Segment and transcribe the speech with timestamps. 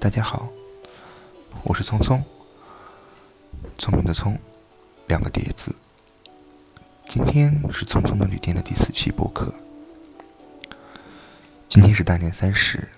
[0.00, 0.48] 大家好，
[1.62, 2.24] 我是聪聪，
[3.76, 4.34] 聪明的聪，
[5.08, 5.76] 两个叠字。
[7.06, 9.52] 今天是聪聪的旅店的第四期播客。
[11.68, 12.88] 今天是大年三十，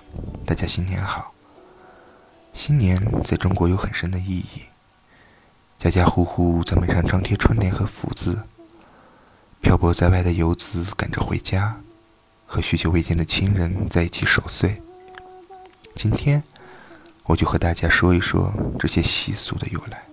[0.47, 1.35] 大家新年好。
[2.55, 4.63] 新年在中国有很深的意义，
[5.79, 8.45] 家家户户在门上张贴春联和福字，
[9.61, 11.81] 漂泊在外的游子赶着回家，
[12.47, 14.81] 和许久未见的亲人在一起守岁。
[15.97, 16.41] 今天。
[17.25, 20.05] 我就和大家说一说这些习俗的由来。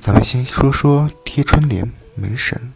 [0.00, 2.72] 咱们先说说贴春联、门神。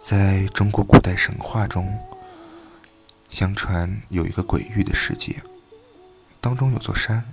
[0.00, 1.98] 在中国古代神话中，
[3.28, 5.36] 相传有一个鬼域的世界，
[6.40, 7.24] 当中有座山，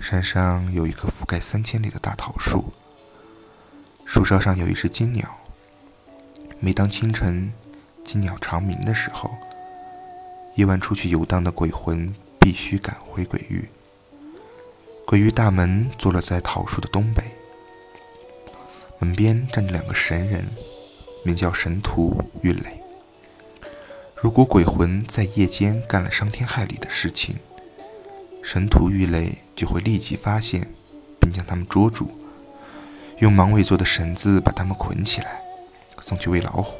[0.00, 2.72] 山上有一棵覆盖三千里的大桃树，
[4.06, 5.38] 树梢上有一只金鸟。
[6.58, 7.52] 每当清晨
[8.02, 9.30] 金鸟长鸣的时候，
[10.56, 12.12] 夜晚出去游荡的鬼魂。
[12.42, 13.68] 必须赶回鬼域。
[15.06, 17.22] 鬼域大门坐落在桃树的东北，
[18.98, 20.44] 门边站着两个神人，
[21.24, 22.82] 名叫神荼、郁垒。
[24.16, 27.36] 如果鬼魂在夜间干了伤天害理的事情，
[28.42, 30.68] 神荼、郁垒就会立即发现，
[31.20, 32.08] 并将他们捉住，
[33.18, 35.40] 用芒尾做的绳子把他们捆起来，
[36.00, 36.76] 送去喂老虎。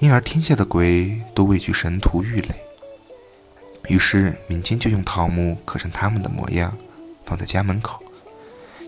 [0.00, 2.67] 因而天下的鬼都畏惧神荼、郁垒。
[3.86, 6.76] 于是民间就用桃木刻成他们的模样，
[7.24, 8.02] 放在家门口，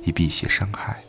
[0.02, 1.02] 以辟邪伤害。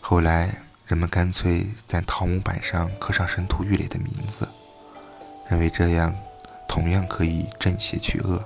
[0.00, 0.54] 后来
[0.86, 4.48] 人们干脆在桃木板上刻上神荼、郁垒的名字，
[5.48, 6.14] 认为这样
[6.68, 8.42] 同样可以镇邪去恶。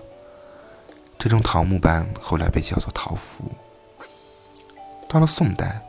[1.18, 3.50] 这种桃木板后来被叫做桃符。
[5.08, 5.82] 到了宋代，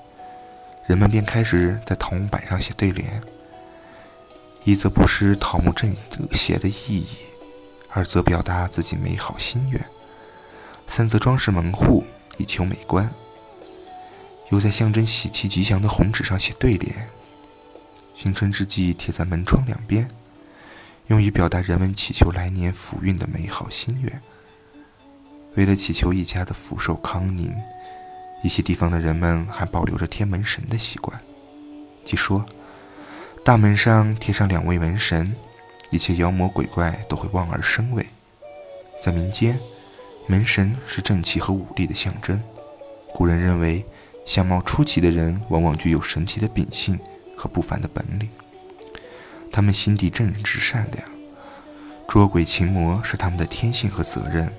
[0.87, 3.21] 人们便开始在桃木板上写对联，
[4.63, 5.95] 一则不失桃木镇
[6.31, 7.05] 邪的意义。
[7.91, 9.83] 二则表达自己美好心愿，
[10.87, 12.05] 三则装饰门户
[12.37, 13.09] 以求美观。
[14.49, 17.09] 又在象征喜气吉祥的红纸上写对联，
[18.15, 20.07] 新春之际贴在门窗两边，
[21.07, 24.21] 用以表达人们祈求来年福运的美好心愿。
[25.55, 27.53] 为了祈求一家的福寿康宁，
[28.43, 31.19] 一些地方的人们还保留着贴门神的习惯，
[32.03, 32.45] 即说
[33.43, 35.35] 大门上贴上两位门神。
[35.89, 38.05] 一切妖魔鬼怪都会望而生畏。
[39.01, 39.59] 在民间，
[40.27, 42.41] 门神是正气和武力的象征。
[43.13, 43.83] 古人认为，
[44.25, 46.99] 相貌出奇的人往往具有神奇的秉性
[47.35, 48.29] 和不凡的本领。
[49.51, 51.03] 他们心地正直善良，
[52.07, 54.53] 捉鬼擒魔是他们的天性和责任。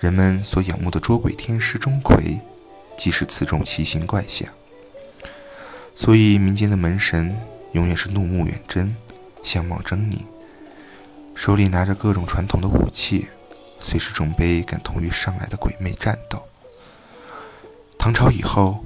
[0.00, 2.40] 人们所仰慕的捉鬼天师钟馗，
[2.96, 4.48] 即是此种奇形怪相。
[5.94, 7.36] 所以，民间的门神
[7.72, 8.96] 永远是怒目圆睁。
[9.42, 10.18] 相貌狰狞，
[11.34, 13.26] 手里拿着各种传统的武器，
[13.80, 16.42] 随时准备跟同于上来的鬼魅战斗。
[17.98, 18.84] 唐朝以后，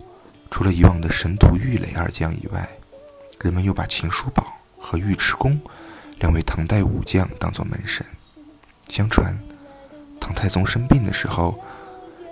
[0.51, 2.69] 除了以往的神荼、郁垒二将以外，
[3.41, 4.45] 人们又把秦叔宝
[4.79, 5.61] 和尉迟恭
[6.19, 8.05] 两位唐代武将当作门神。
[8.89, 9.39] 相传，
[10.21, 11.59] 唐太宗生病的时候，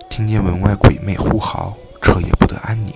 [0.09, 2.93] 听见门外鬼魅呼号，彻夜不得安宁，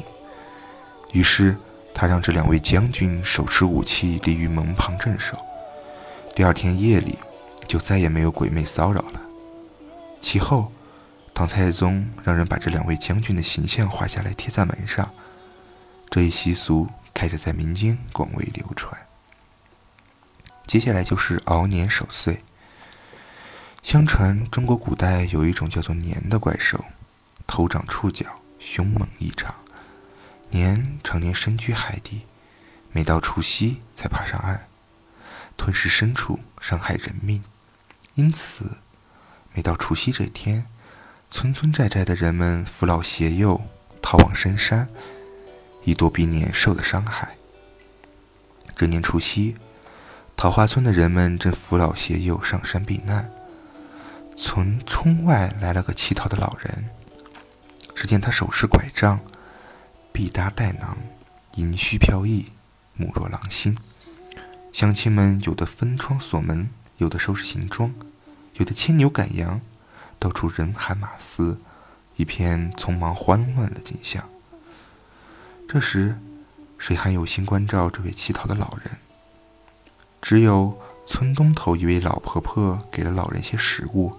[1.13, 1.55] 于是。
[1.93, 5.37] 他让这两位将军手持武器立于门旁镇守。
[6.35, 7.17] 第二天夜里，
[7.67, 9.21] 就再也没有鬼魅骚扰了。
[10.21, 10.71] 其后，
[11.33, 15.09] 唐太宗让人把这两位将军的形象画下来贴在门上。
[16.09, 18.99] 这一习俗开始在民间广为流传。
[20.65, 22.39] 接下来就是熬年守岁。
[23.81, 26.83] 相传中国古代有一种叫做年的怪兽，
[27.47, 28.25] 头长触角，
[28.59, 29.53] 凶猛异常。
[30.51, 32.25] 年常年深居海底，
[32.91, 34.67] 每到除夕才爬上岸，
[35.55, 37.43] 吞噬牲畜，伤害人命。
[38.15, 38.77] 因此，
[39.53, 40.65] 每到除夕这天，
[41.29, 43.61] 村村寨寨的人们扶老携幼
[44.01, 44.89] 逃往深山，
[45.83, 47.35] 以躲避年兽的伤害。
[48.75, 49.55] 这年除夕，
[50.35, 53.31] 桃花村的人们正扶老携幼上山避难，
[54.35, 56.89] 从村外来了个乞讨的老人。
[57.95, 59.19] 只见他手持拐杖。
[60.11, 60.97] 臂搭带囊，
[61.55, 62.47] 银须飘逸，
[62.95, 63.77] 目若狼星。
[64.71, 67.93] 乡亲们有的封窗锁门，有的收拾行装，
[68.55, 69.61] 有的牵牛赶羊，
[70.19, 71.57] 到处人喊马嘶，
[72.15, 74.29] 一片匆忙慌乱的景象。
[75.67, 76.19] 这时，
[76.77, 78.97] 谁还有心关照这位乞讨的老人？
[80.21, 80.77] 只有
[81.07, 84.13] 村东头一位老婆婆给了老人些食物，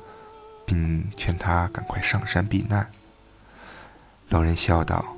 [0.65, 2.91] 并劝他赶快上山避难。
[4.29, 5.17] 老人笑道。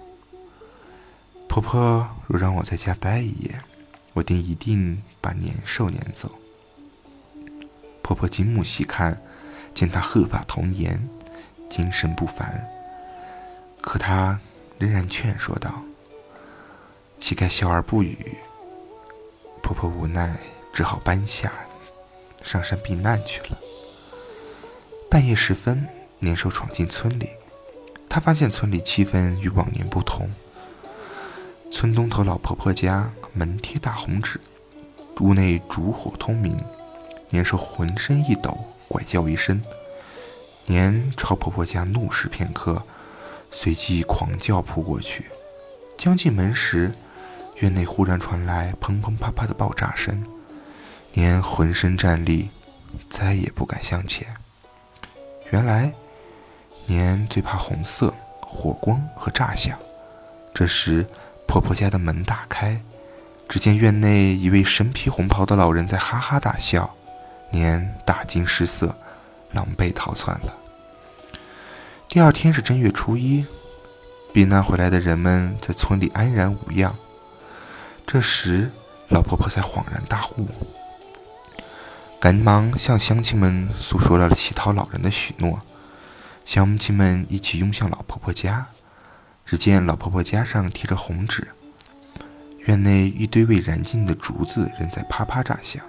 [1.53, 3.61] 婆婆若让我在家待一夜，
[4.15, 6.31] 我定一定把年兽撵走。
[8.01, 9.21] 婆婆婆金目细看，
[9.75, 11.07] 见她鹤发童颜，
[11.69, 12.67] 精神不凡。
[13.83, 14.41] 可她
[14.79, 15.83] 仍然劝说道
[17.21, 18.39] ：“乞丐笑而不语。”
[19.63, 20.35] 婆婆无奈，
[20.73, 21.53] 只好搬下，
[22.43, 23.59] 上山避难去了。
[25.11, 25.87] 半夜时分，
[26.19, 27.29] 年兽闯进村里，
[28.09, 30.31] 他发现村里气氛与往年不同。
[31.73, 34.39] 村东头老婆婆家门贴大红纸，
[35.21, 36.55] 屋内烛火通明。
[37.31, 38.57] 年兽浑身一抖，
[38.89, 39.61] 怪叫一声，
[40.67, 42.85] 年朝婆婆家怒视片刻，
[43.51, 45.25] 随即狂叫扑过去。
[45.97, 46.93] 将近门时，
[47.61, 50.23] 院内忽然传来砰砰啪啪的爆炸声，
[51.15, 52.51] 年浑身战栗，
[53.09, 54.29] 再也不敢向前。
[55.51, 55.95] 原来，
[56.85, 59.79] 年最怕红色、火光和炸响。
[60.55, 61.07] 这时，
[61.53, 62.81] 婆婆家的门打开，
[63.47, 66.95] 只见院内一位身披红袍的老人在哈哈大笑。
[67.51, 68.97] 年大惊失色，
[69.51, 70.55] 狼狈逃窜了。
[72.09, 73.45] 第二天是正月初一，
[74.33, 76.97] 避难回来的人们在村里安然无恙。
[78.07, 78.71] 这时，
[79.09, 80.49] 老婆婆才恍然大悟，
[82.19, 85.61] 赶忙向乡亲们诉说了乞讨老人的许诺。
[86.47, 88.69] 乡亲们一起拥向老婆婆家，
[89.45, 91.49] 只见老婆婆家上贴着红纸，
[92.67, 95.83] 院内一堆未燃尽的竹子仍在啪啪炸响。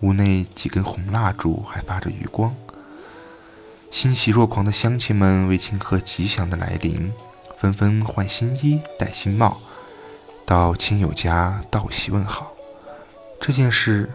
[0.00, 2.54] 屋内几根红蜡烛还发着余光，
[3.90, 7.12] 欣喜若狂的乡亲们为庆贺吉祥的来临，
[7.56, 9.60] 纷纷换新衣、戴新帽，
[10.44, 12.50] 到亲友家道喜问好。
[13.40, 14.10] 这件事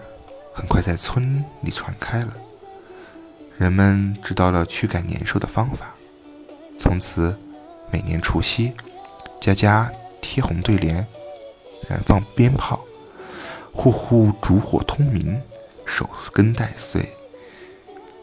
[0.54, 2.34] 很快在村里传开了，
[3.58, 5.96] 人们知道了驱赶年兽的方法。
[6.78, 7.40] 从此，
[7.92, 8.74] 每年除夕，
[9.40, 9.92] 家家
[10.22, 11.06] 贴红对联，
[11.90, 12.80] 燃放鞭炮，
[13.72, 15.42] 户户烛火通明。
[15.90, 17.16] 守根待岁，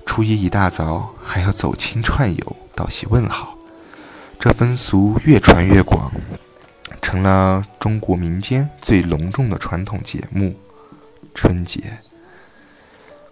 [0.04, 3.56] 初一一大早还要走亲串友，道喜问好。
[4.38, 6.12] 这风俗越传越广，
[7.00, 10.54] 成了中国民间最隆重的传统节目——
[11.34, 11.80] 春节。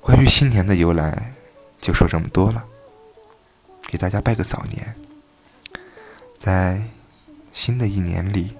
[0.00, 1.34] 关于新年的由来，
[1.78, 2.64] 就说这么多了。
[3.86, 4.96] 给大家拜个早年，
[6.44, 6.82] 在
[7.52, 8.56] 新的一年里，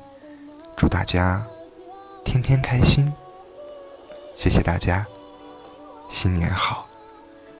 [0.76, 1.44] 祝大家
[2.24, 3.12] 天天开心。
[4.36, 5.04] 谢谢大家。
[6.08, 6.91] 新年好。